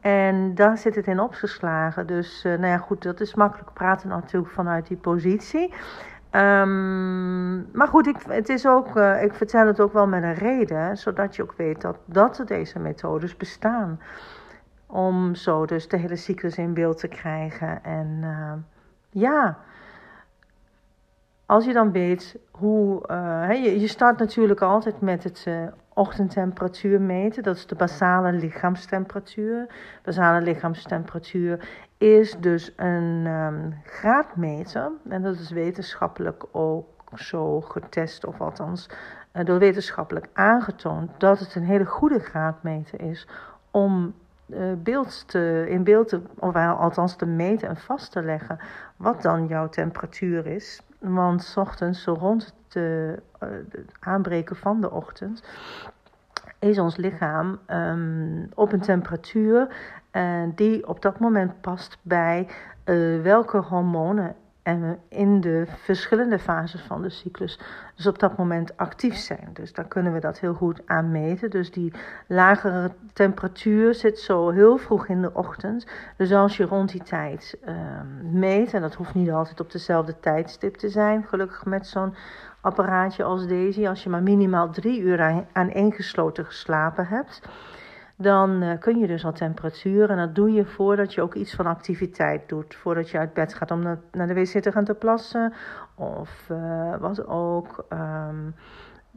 [0.00, 2.06] En daar zit het in opgeslagen.
[2.06, 5.74] Dus nou ja, goed, dat is makkelijk praten natuurlijk vanuit die positie.
[6.30, 10.96] Um, maar goed, ik, het is ook, ik vertel het ook wel met een reden,
[10.96, 14.00] zodat je ook weet dat, dat er deze methodes bestaan.
[14.86, 17.84] Om zo dus de hele cyclus in beeld te krijgen.
[17.84, 18.24] En
[19.10, 19.58] ja,
[21.46, 23.02] als je dan weet hoe.
[23.10, 25.46] Uh, je, je start natuurlijk altijd met het
[25.94, 27.42] ochtendtemperatuur meten.
[27.42, 29.66] Dat is de basale lichaamstemperatuur.
[30.02, 34.90] Basale lichaamstemperatuur is dus een um, graadmeter.
[35.08, 38.88] En dat is wetenschappelijk ook zo getest, of althans
[39.32, 43.28] uh, door wetenschappelijk aangetoond, dat het een hele goede graadmeter is
[43.70, 44.14] om
[44.46, 48.58] uh, beeld te, in beeld te, of althans te meten en vast te leggen
[48.96, 50.82] wat dan jouw temperatuur is.
[50.98, 52.82] Want s ochtends, zo rond het,
[53.38, 55.42] het aanbreken van de ochtend,
[56.58, 59.68] is ons lichaam ehm, op een temperatuur
[60.12, 62.48] uh, die op dat moment past bij
[62.84, 64.34] uh, welke hormonen
[64.66, 67.58] en in de verschillende fases van de cyclus
[67.94, 69.48] dus op dat moment actief zijn.
[69.52, 71.50] Dus daar kunnen we dat heel goed aan meten.
[71.50, 71.92] Dus die
[72.26, 75.86] lagere temperatuur zit zo heel vroeg in de ochtend.
[76.16, 77.74] Dus als je rond die tijd uh,
[78.32, 82.14] meet, en dat hoeft niet altijd op dezelfde tijdstip te zijn, gelukkig met zo'n
[82.60, 87.40] apparaatje als deze, als je maar minimaal drie uur aan één gesloten geslapen hebt
[88.16, 90.10] dan uh, kun je dus al temperatuur.
[90.10, 92.74] En dat doe je voordat je ook iets van activiteit doet.
[92.74, 95.52] Voordat je uit bed gaat om naar, de wc te gaan te plassen.
[95.94, 97.84] Of uh, wat ook.
[97.92, 98.54] Um,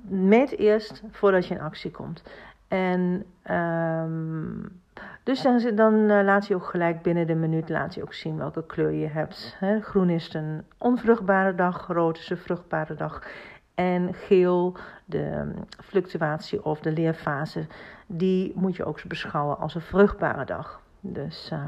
[0.10, 2.24] meet eerst voordat je in actie komt.
[2.68, 4.82] En um,
[5.24, 8.38] dus dan, dan uh, laat je ook gelijk binnen de minuut laat je ook zien
[8.38, 9.56] welke kleur je hebt.
[9.60, 13.24] He, groen is een onvruchtbare dag, rood is een vruchtbare dag.
[13.80, 15.52] En geel, de
[15.84, 17.66] fluctuatie of de leerfase,
[18.08, 20.82] die moet je ook beschouwen als een vruchtbare dag.
[21.00, 21.60] Dus, uh,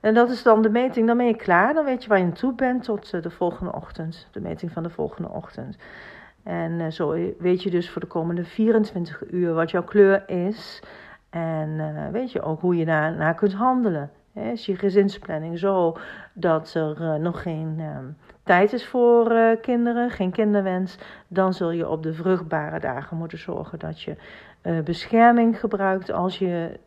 [0.00, 1.74] en dat is dan de meting, dan ben je klaar.
[1.74, 4.28] Dan weet je waar je naartoe bent tot uh, de volgende ochtend.
[4.30, 5.76] De meting van de volgende ochtend.
[6.42, 10.82] En uh, zo weet je dus voor de komende 24 uur wat jouw kleur is.
[11.30, 14.10] En eh, weet je ook hoe je daarna kunt handelen.
[14.40, 15.96] Is je gezinsplanning zo
[16.32, 18.04] dat er nog geen ehm,
[18.42, 20.98] tijd is voor uh, kinderen, geen kinderwens,
[21.28, 24.16] dan zul je op de vruchtbare dagen moeten zorgen dat je
[24.62, 26.78] uh, bescherming gebruikt als je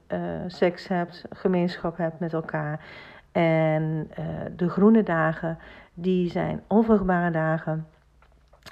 [0.48, 2.86] seks hebt, gemeenschap hebt met elkaar.
[3.32, 4.12] En
[4.56, 5.58] de groene dagen,
[5.94, 7.88] die zijn onvruchtbare dagen.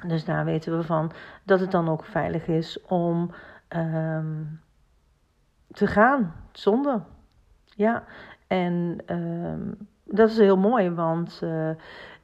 [0.07, 1.11] Dus daar weten we van
[1.43, 3.31] dat het dan ook veilig is om
[3.75, 4.59] um,
[5.71, 7.01] te gaan zonder.
[7.75, 8.03] Ja,
[8.51, 11.41] en um, dat is heel mooi, want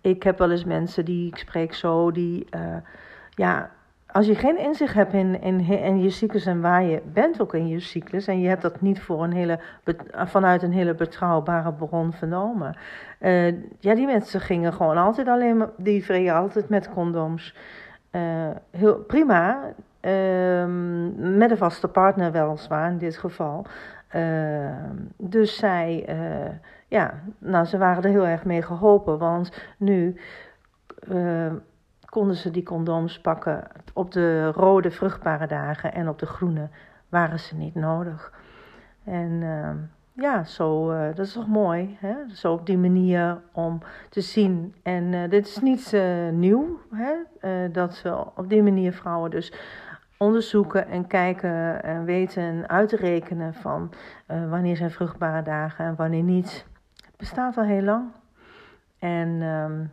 [0.01, 2.75] ik heb wel eens mensen die ik spreek zo, die, uh,
[3.29, 3.69] ja,
[4.11, 7.67] als je geen inzicht hebt in, in, je cyclus en waar je bent ook in
[7.67, 9.59] je cyclus, en je hebt dat niet voor een hele,
[10.11, 12.77] vanuit een hele betrouwbare bron vernomen.
[13.19, 13.47] Uh,
[13.79, 17.55] ja, die mensen gingen gewoon altijd alleen die vreden altijd met condooms.
[18.71, 19.59] Heel prima,
[19.99, 23.65] ehm, met een vaste partner weliswaar in dit geval.
[24.07, 26.05] Ehm, dus zij
[26.87, 30.15] ja, nou, ze waren er heel erg mee geholpen, want nu
[31.09, 31.53] uh,
[32.05, 36.69] konden ze die condooms pakken op de rode vruchtbare dagen en op de groene
[37.09, 38.33] waren ze niet nodig.
[39.03, 39.69] En uh,
[40.13, 42.15] ja, zo, uh, dat is toch mooi, hè?
[42.33, 44.75] zo op die manier om te zien.
[44.83, 47.13] En dit is niet nieuw, hè?
[47.71, 49.53] dat we op die manier vrouwen dus
[50.17, 53.91] onderzoeken en kijken en weten en uitrekenen van
[54.49, 56.65] wanneer zijn vruchtbare dagen en wanneer niet
[57.17, 58.11] bestaat al heel lang.
[58.99, 59.91] En um,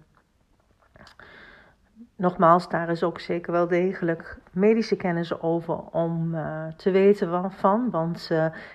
[2.16, 7.90] nogmaals, daar is ook zeker wel degelijk medische kennis over om uh, te weten waarvan.
[7.90, 8.30] Want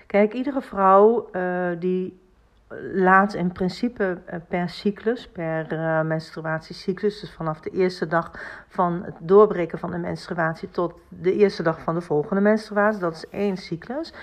[0.08, 1.30] kijk, iedere vrouw
[1.80, 2.20] die
[2.94, 5.66] laat in principe per cyclus, per
[6.06, 8.32] menstruatiecyclus, dus vanaf de eerste dag
[8.68, 13.14] van het doorbreken van de menstruatie tot de eerste dag van de volgende menstruatie, dat
[13.14, 14.14] is één cyclus,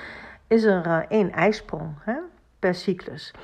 [0.46, 2.14] is er één ijsprong hè,
[2.58, 3.34] per cyclus.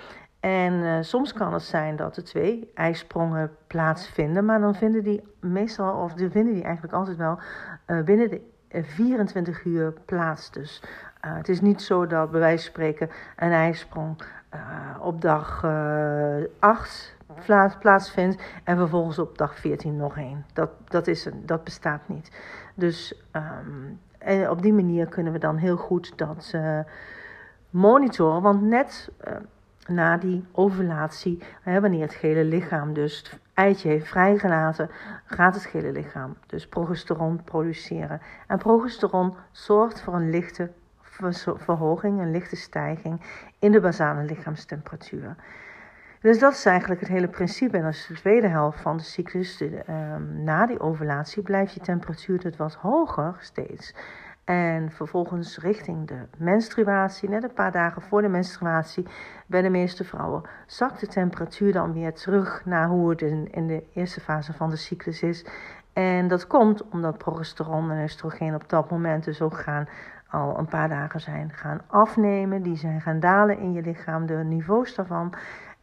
[0.40, 6.02] En soms kan het zijn dat er twee ijsprongen plaatsvinden, maar dan vinden die meestal,
[6.02, 7.38] of vinden die eigenlijk altijd wel
[8.04, 10.50] binnen de 24 uur plaats.
[10.50, 10.82] Dus
[11.24, 14.22] uh, het is niet zo dat bij wijze van spreken een ijsprong
[15.00, 15.64] op dag
[16.58, 17.16] 8
[17.78, 20.46] plaatsvindt en vervolgens op dag 14 nog één.
[20.52, 22.30] Dat, dat, is, dat bestaat niet.
[22.74, 26.54] Dus um, en op die manier kunnen we dan heel goed dat
[27.70, 29.10] monitoren, want net
[29.88, 34.90] na die ovulatie, wanneer het gele lichaam dus het eitje heeft vrijgelaten,
[35.24, 38.20] gaat het gele lichaam dus progesteron produceren.
[38.46, 40.70] En progesteron zorgt voor een lichte
[41.56, 43.20] verhoging, een lichte stijging
[43.58, 45.36] in de basale lichaamstemperatuur.
[46.20, 47.76] Dus dat is eigenlijk het hele principe.
[47.76, 51.80] En als de tweede helft van de cyclus, de, um, na die ovulatie, blijft je
[51.80, 53.94] temperatuur het wat hoger steeds.
[54.52, 59.06] En vervolgens richting de menstruatie, net een paar dagen voor de menstruatie,
[59.46, 63.84] bij de meeste vrouwen, zakt de temperatuur dan weer terug naar hoe het in, de
[63.94, 65.46] eerste fase van de cyclus is.
[65.92, 69.88] En dat komt omdat progesteron en oestrogeen op dat moment dus ook gaan
[70.28, 72.62] al een paar dagen zijn gaan afnemen.
[72.62, 75.34] Die zijn gaan dalen in je lichaam, de niveaus daarvan.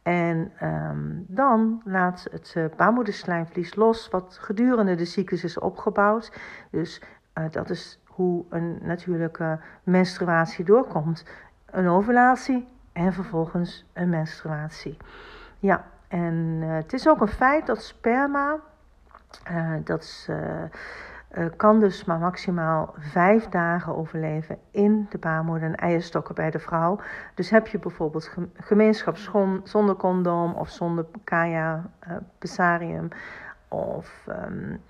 [0.04, 6.32] En um, dan laat het uh, baarmoederslijmvlies los, wat gedurende de cyclus is opgebouwd.
[6.72, 7.02] Dus
[7.38, 11.26] uh, dat is hoe een natuurlijke menstruatie doorkomt.
[11.66, 14.98] Een ovulatie en vervolgens een menstruatie.
[15.60, 18.56] Ja, en uh, het is ook een feit dat sperma,
[19.52, 25.76] uh, dat is, uh, kan dus maar maximaal vijf dagen overleven in de baarmoeder en
[25.76, 27.00] eierstokken bij de vrouw.
[27.34, 29.18] Dus heb je bijvoorbeeld gemeenschap
[29.64, 31.90] zonder condoom of zonder kaya,
[32.38, 33.08] pesarium
[33.68, 34.82] of um,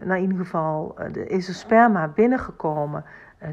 [0.00, 3.04] nou in ieder geval is er sperma binnengekomen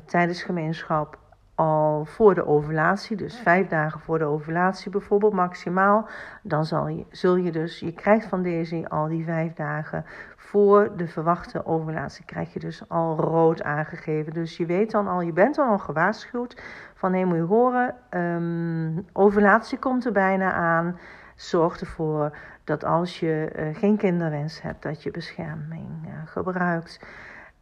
[0.06, 1.20] tijdens gemeenschap
[1.56, 6.08] al voor de ovulatie, dus vijf dagen voor de ovulatie bijvoorbeeld maximaal,
[6.42, 10.92] dan zal je, zul je dus, je krijgt van deze al die vijf dagen voor
[10.96, 14.34] de verwachte ovulatie, krijg je dus al rood aangegeven.
[14.34, 16.62] Dus je weet dan al, je bent dan al gewaarschuwd
[16.96, 21.00] van hé, moet je horen, um, ovulatie komt er bijna aan.
[21.36, 22.38] Zorg ervoor
[22.72, 27.00] dat als je uh, geen kinderwens hebt, dat je bescherming uh, gebruikt.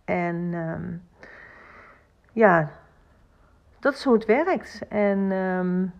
[0.06, 1.02] En um,
[2.32, 2.70] ja,
[3.80, 4.88] dat is hoe het werkt.
[4.90, 5.94] En um,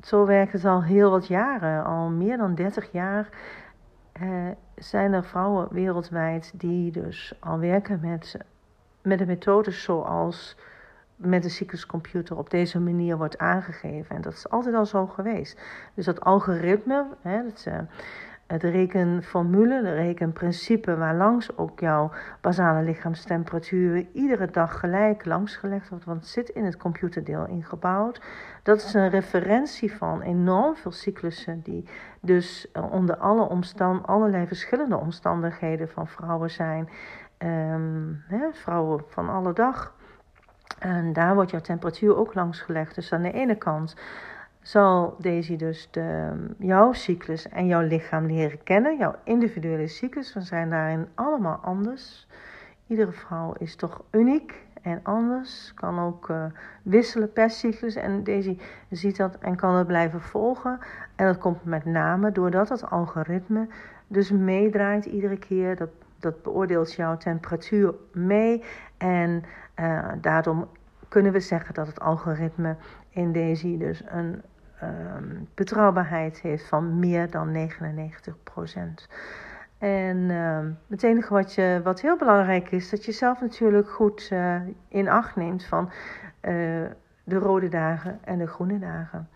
[0.00, 3.28] zo werkt het al heel wat jaren, al meer dan 30 jaar.
[4.22, 8.36] Uh, zijn er vrouwen wereldwijd die dus al werken met,
[9.02, 10.56] met een methode zoals
[11.16, 14.16] met de cycluscomputer op deze manier wordt aangegeven.
[14.16, 15.60] En dat is altijd al zo geweest.
[15.94, 17.66] Dus dat algoritme, hè, dat,
[18.50, 22.10] het rekenformule, de rekenprincipe waarlangs ook jouw
[22.40, 28.20] basale lichaamstemperatuur iedere dag gelijk langsgelegd wordt, want het zit in het computerdeel ingebouwd.
[28.62, 31.88] Dat is een referentie van enorm veel cyclussen die
[32.20, 36.88] dus eh, onder alle omstand, allerlei verschillende omstandigheden van vrouwen zijn.
[37.38, 39.94] Um, hè, vrouwen van alle dag.
[40.78, 42.94] En daar wordt jouw temperatuur ook langs gelegd.
[42.94, 43.96] Dus aan de ene kant
[44.62, 50.34] zal Daisy dus de, jouw cyclus en jouw lichaam leren kennen, jouw individuele cyclus.
[50.34, 52.26] We zijn daarin allemaal anders.
[52.86, 56.44] Iedere vrouw is toch uniek en anders, kan ook uh,
[56.82, 57.94] wisselen per cyclus.
[57.94, 58.58] En Daisy
[58.90, 60.78] ziet dat en kan het blijven volgen.
[61.16, 63.66] En dat komt met name doordat het algoritme
[64.06, 65.76] dus meedraait iedere keer.
[65.76, 68.64] Dat, dat beoordeelt jouw temperatuur mee.
[68.96, 69.42] En
[69.80, 70.68] uh, daarom
[71.08, 72.76] kunnen we zeggen dat het algoritme
[73.10, 74.42] in Daisy dus een
[74.82, 79.08] um, betrouwbaarheid heeft van meer dan 99%
[79.78, 84.28] En uh, het enige wat, je, wat heel belangrijk is, dat je zelf natuurlijk goed
[84.32, 85.92] uh, in acht neemt van uh,
[87.24, 89.28] de rode dagen en de groene dagen.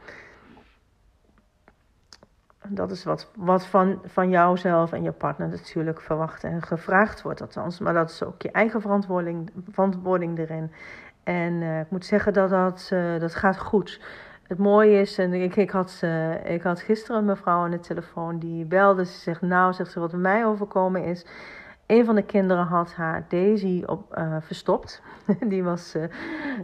[2.69, 7.41] Dat is wat, wat van, van jouzelf en je partner natuurlijk verwacht en gevraagd wordt,
[7.41, 7.79] althans.
[7.79, 10.73] Maar dat is ook je eigen verantwoording, verantwoording erin.
[11.23, 14.01] En uh, ik moet zeggen dat dat, uh, dat gaat goed
[14.47, 17.81] het mooie is, en ik, ik, had, uh, ik had gisteren een mevrouw aan de
[17.81, 19.05] telefoon die belde.
[19.05, 21.27] Ze zegt, nou, zegt ze, wat mij overkomen is.
[21.87, 25.03] Een van de kinderen had haar Daisy op, uh, verstopt.
[25.53, 26.05] die, was, uh,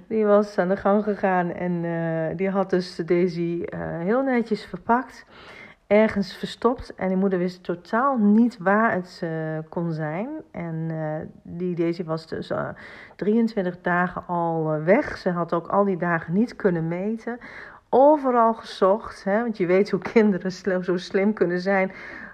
[0.09, 5.27] die was aan de gang gegaan en die had dus Daisy heel netjes verpakt.
[5.87, 9.23] Ergens verstopt en die moeder wist totaal niet waar het
[9.69, 10.29] kon zijn.
[10.51, 10.90] En
[11.43, 12.53] die Daisy was dus
[13.16, 15.16] 23 dagen al weg.
[15.16, 17.38] Ze had ook al die dagen niet kunnen meten
[17.90, 19.24] overal gezocht.
[19.24, 20.53] Hè, want je weet hoe kinderen
[20.85, 21.92] zo slim kunnen zijn.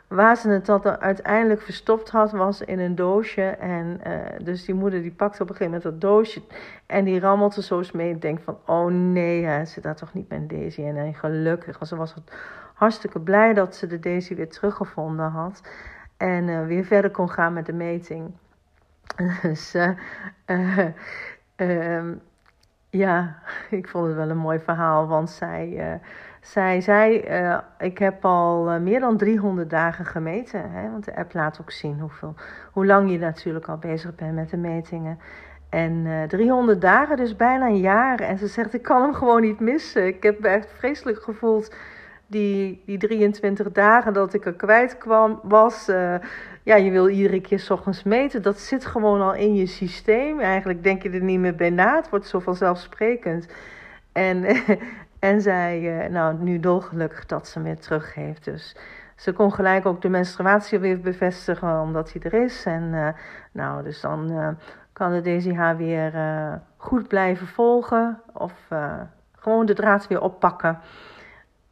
[0.09, 3.43] Waar ze het dan uiteindelijk verstopt had, was in een doosje.
[3.43, 6.43] En uh, dus die moeder die pakte op een gegeven moment dat doosje.
[6.87, 8.13] En die rammelde zo eens mee.
[8.13, 10.83] En denkt van, oh nee, hè, ze daar toch niet met Daisy.
[10.83, 12.15] En, en gelukkig, ze was
[12.75, 15.63] hartstikke blij dat ze de Daisy weer teruggevonden had.
[16.17, 18.33] En uh, weer verder kon gaan met de meting.
[19.43, 19.91] dus uh,
[22.97, 23.39] ja,
[23.71, 26.09] ik vond het wel een mooi verhaal, want zij, uh,
[26.41, 30.71] zij zei: uh, Ik heb al uh, meer dan 300 dagen gemeten.
[30.71, 32.35] Hè, want de app laat ook zien hoeveel,
[32.73, 35.19] hoe lang je natuurlijk al bezig bent met de metingen.
[35.69, 38.21] En 300 dagen, dus bijna een jaar.
[38.21, 40.07] En ze zegt: Ik kan hem gewoon niet missen.
[40.07, 41.75] Ik heb me echt vreselijk gevoeld
[42.27, 45.91] die, die 23 dagen dat ik er kwijt kwam, was.
[46.67, 48.43] Ja, je wil iedere keer s ochtends meten.
[48.43, 50.41] Dat zit gewoon al in je systeem.
[50.41, 51.97] Eigenlijk denk je er niet meer bij na.
[51.97, 53.47] Het wordt zo vanzelfsprekend.
[54.13, 54.45] En,
[55.29, 58.45] en zij, uh, nou, nu dolgelukkig dat ze me terug heeft.
[58.45, 58.77] Dus
[59.17, 62.65] ze kon gelijk ook de menstruatie weer bevestigen, omdat hij er is.
[62.65, 63.09] En uh,
[63.53, 64.57] nou, dus dan
[64.93, 66.13] kan de DCH weer
[66.77, 68.21] goed blijven volgen.
[68.33, 68.53] Of
[69.33, 70.79] gewoon de draad weer oppakken.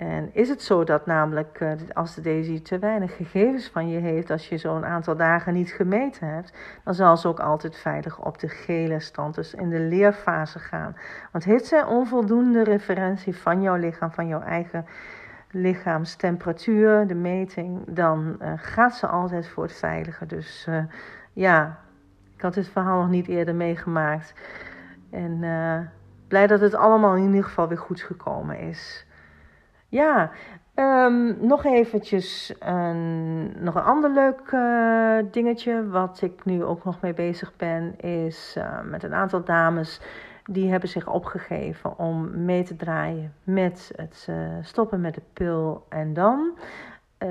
[0.04, 3.98] En is het zo dat namelijk eh, als de Daisy te weinig gegevens van je
[3.98, 6.52] heeft, als je zo'n aantal dagen niet gemeten hebt,
[6.84, 10.96] dan zal ze ook altijd veilig op de gele stand, dus in de leerfase gaan.
[11.32, 14.86] Want heeft zij onvoldoende referentie van jouw lichaam, van jouw eigen
[15.50, 20.26] lichaamstemperatuur, de meting, dan uh, gaat ze altijd voor het veilige.
[20.26, 20.84] Dus uh,
[21.32, 21.78] ja,
[22.34, 24.34] ik had dit verhaal nog niet eerder meegemaakt.
[25.10, 25.38] En
[26.28, 29.06] blij dat het allemaal in ieder geval weer goed gekomen is.
[29.94, 30.30] Ja,
[30.76, 37.00] Um, nog eventjes een, nog een ander leuk uh, dingetje wat ik nu ook nog
[37.00, 40.00] mee bezig ben, is uh, met een aantal dames
[40.44, 45.86] die hebben zich opgegeven om mee te draaien met het uh, stoppen met de pil
[45.88, 46.58] en dan.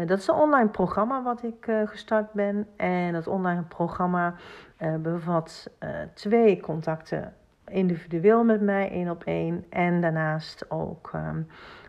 [0.05, 4.35] dat is een online programma wat ik gestart ben en dat online programma
[4.99, 5.69] bevat
[6.13, 7.33] twee contacten
[7.65, 11.11] individueel met mij, één op één en daarnaast ook.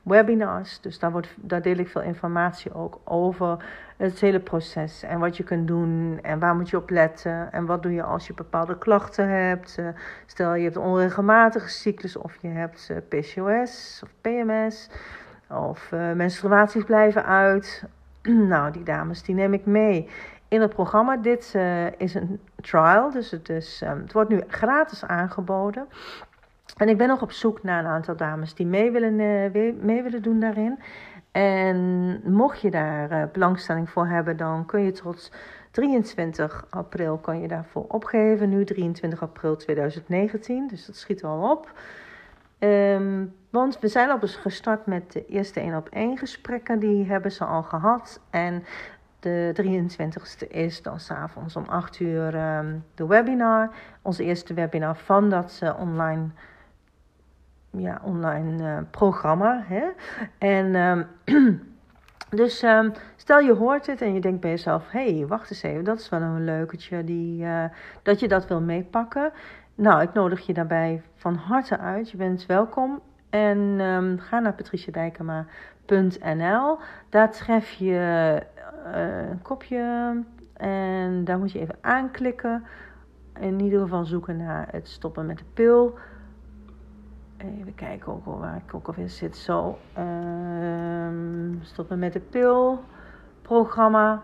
[0.04, 0.80] Webinars.
[0.80, 3.64] Dus daar, wordt, daar deel ik veel informatie ook over
[3.96, 5.02] het hele proces.
[5.02, 7.52] En wat je kunt doen en waar moet je op letten.
[7.52, 9.78] En wat doe je als je bepaalde klachten hebt.
[9.78, 9.88] Eh,
[10.26, 14.90] stel je hebt onregelmatige cyclus of je hebt eh, PCOS of PMS.
[15.48, 17.84] Of uh, menstruaties blijven uit.
[18.52, 20.08] nou, die dames die neem ik mee
[20.48, 21.16] in het programma.
[21.16, 21.54] Dit
[21.96, 25.86] is een trial, dus het, is, um, het wordt nu gratis aangeboden.
[26.76, 30.02] En ik ben nog op zoek naar een aantal dames die mee willen, uh, mee
[30.02, 30.78] willen doen daarin.
[31.30, 35.30] En mocht je daar uh, belangstelling voor hebben, dan kun je tot
[35.70, 38.48] 23 april kan je daarvoor opgeven.
[38.48, 41.72] Nu 23 april 2019, dus dat schiet al op.
[42.58, 47.32] Um, want we zijn al gestart met de eerste 1 op 1 gesprekken, die hebben
[47.32, 48.20] ze al gehad.
[48.30, 48.64] En
[49.20, 53.70] de 23ste is dan s'avonds om 8 uur um, de webinar.
[54.02, 56.26] Onze eerste webinar van dat uh, online
[57.76, 59.64] ja, online uh, programma.
[59.66, 59.84] Hè?
[60.38, 61.06] En um,
[62.40, 65.62] dus um, stel je hoort het en je denkt bij jezelf: hé, hey, wacht eens
[65.62, 67.64] even, dat is wel een leuketje die, uh,
[68.02, 69.32] dat je dat wil meepakken.
[69.74, 72.10] Nou, ik nodig je daarbij van harte uit.
[72.10, 73.00] Je bent welkom.
[73.30, 76.78] En um, ga naar patriciadijkema.nl.
[77.08, 78.40] Daar tref je
[78.86, 80.16] uh, een kopje
[80.56, 82.64] en daar moet je even aanklikken.
[83.40, 85.98] In ieder geval zoeken naar het stoppen met de pil.
[87.44, 89.36] Even kijken ook waar ik ook alweer zit.
[89.36, 89.78] Zo.
[89.98, 92.84] Um, stoppen met de pil.
[93.42, 94.22] Programma.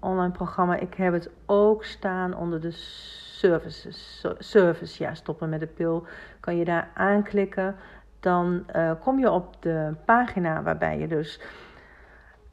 [0.00, 0.76] Online programma.
[0.76, 4.24] Ik heb het ook staan onder de services.
[4.38, 5.02] Service.
[5.02, 6.06] Ja, stoppen met de pil.
[6.40, 7.76] Kan je daar aanklikken.
[8.20, 11.40] Dan uh, kom je op de pagina waarbij je dus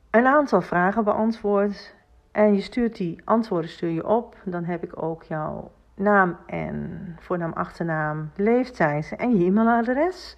[0.09, 1.95] een aantal vragen beantwoordt.
[2.31, 4.35] En je stuurt die antwoorden stuur je op.
[4.43, 5.71] Dan heb ik ook jouw
[6.01, 10.37] naam en voornaam, achternaam, leeftijd en je e-mailadres.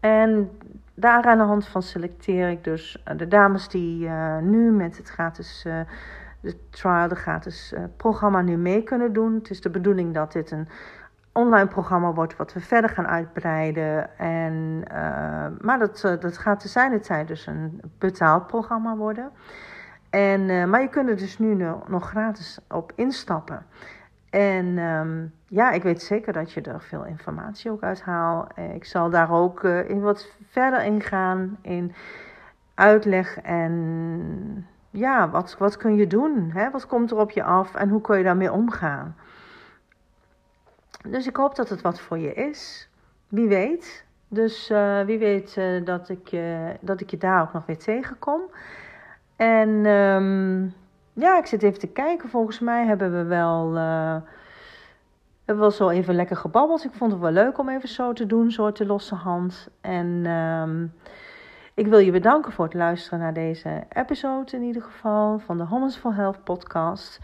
[0.00, 0.50] En
[0.94, 4.96] daar aan de hand van selecteer ik dus eh, de dames die uh, nu met
[4.96, 5.80] het gratis uh,
[6.40, 9.34] de trial, de gratis programma nu mee kunnen doen.
[9.34, 10.68] Het is de bedoeling dat dit een
[11.32, 14.18] online programma wordt wat we verder gaan uitbreiden.
[14.18, 14.82] En,
[15.60, 19.30] maar dat, dat gaat te zijn tijd dus een betaald programma worden.
[20.10, 21.54] En, maar je kunt er dus nu
[21.86, 23.66] nog gratis op instappen.
[24.32, 28.52] En um, ja, ik weet zeker dat je er veel informatie ook uit haalt.
[28.54, 31.94] Eh, ik zal daar ook uh, in wat verder in gaan in
[32.74, 36.50] uitleg en ja, wat, wat kun je doen?
[36.54, 36.70] Hè?
[36.70, 39.16] Wat komt er op je af en hoe kun je daarmee omgaan?
[41.08, 42.88] Dus ik hoop dat het wat voor je is.
[43.28, 44.04] Wie weet.
[44.28, 46.36] Dus uh, wie weet dat, ik,
[46.80, 48.40] dat ik je daar ook nog weer tegenkom.
[49.36, 50.74] En um,
[51.12, 52.28] ja, ik zit even te kijken.
[52.28, 54.16] Volgens mij hebben we wel, uh,
[55.44, 56.84] hebben we wel zo even lekker gebabbeld.
[56.84, 59.68] Ik vond het wel leuk om even zo te doen, zo te losse hand.
[59.80, 60.92] En um,
[61.74, 65.64] ik wil je bedanken voor het luisteren naar deze episode in ieder geval van de
[65.64, 67.20] Homens for Health podcast.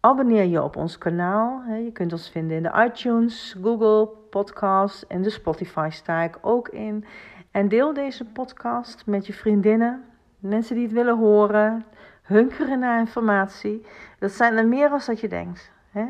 [0.00, 1.62] Abonneer je op ons kanaal.
[1.84, 6.68] Je kunt ons vinden in de iTunes, Google Podcast en de Spotify sta ik ook
[6.68, 7.04] in.
[7.50, 10.04] En deel deze podcast met je vriendinnen,
[10.38, 11.84] mensen die het willen horen
[12.28, 13.86] hunkeren naar informatie.
[14.18, 15.70] Dat zijn er meer dan dat je denkt.
[15.90, 16.06] Hè?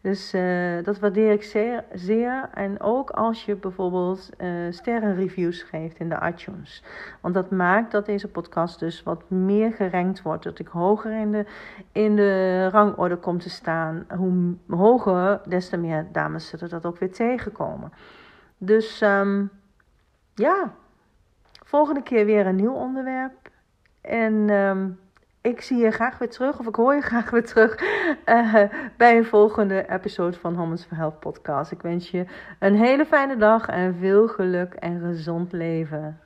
[0.00, 2.48] Dus uh, dat waardeer ik zeer, zeer.
[2.54, 6.84] En ook als je bijvoorbeeld uh, sterrenreviews geeft in de iTunes.
[7.20, 10.44] Want dat maakt dat deze podcast dus wat meer gerankt wordt.
[10.44, 11.46] Dat ik hoger in de,
[11.92, 14.06] in de rangorde kom te staan.
[14.16, 17.92] Hoe hoger, des te meer dames zullen dat ook weer tegenkomen.
[18.58, 19.50] Dus um,
[20.34, 20.72] ja,
[21.64, 23.50] volgende keer weer een nieuw onderwerp.
[24.00, 24.98] En um,
[25.42, 27.82] ik zie je graag weer terug, of ik hoor je graag weer terug
[28.26, 28.62] uh,
[28.96, 31.72] bij een volgende episode van Homens for Health podcast.
[31.72, 32.24] Ik wens je
[32.58, 36.20] een hele fijne dag en veel geluk en gezond leven.